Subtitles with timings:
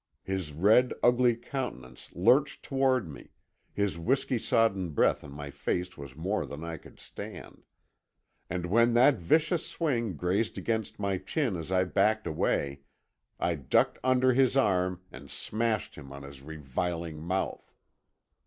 [0.23, 3.29] His red, ugly countenance lurching toward me,
[3.71, 7.67] his whisky sodden breath in my face was more than I could stand;
[8.49, 10.57] and when that vicious swing grazed
[10.97, 12.79] my chin as I backed away,
[13.39, 17.71] I ducked under his arm and smashed him on his reviling mouth.